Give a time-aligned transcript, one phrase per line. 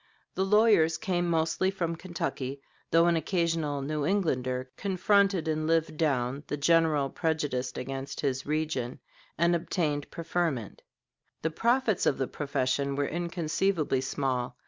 [0.33, 2.59] The lawyers came mostly from Kentucky,
[2.89, 8.99] though an occasional New Englander confronted and lived down the general prejudice against his region
[9.37, 10.81] and obtained preferment.
[11.43, 14.57] The profits of the profession were inconceivably small.